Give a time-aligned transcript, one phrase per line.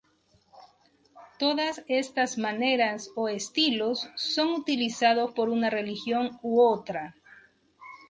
[1.41, 7.15] Todas estas maneras o estilos son utilizados por una religión u otra.